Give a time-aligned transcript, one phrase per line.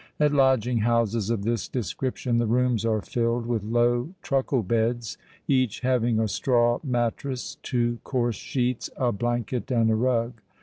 [0.19, 5.81] At lodging houses of this description the rooms are filled with low truckle beds, each
[5.81, 10.41] having a straw mattress, two coarse sheets, a blanket, and a rug.